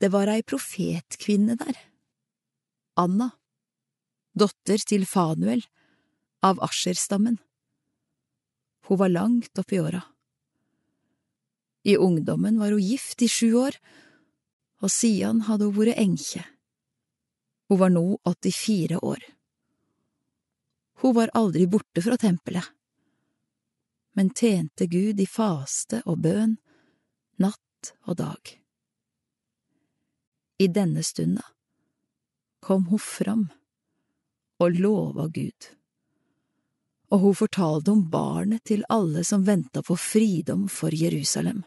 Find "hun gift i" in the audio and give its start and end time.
12.72-13.28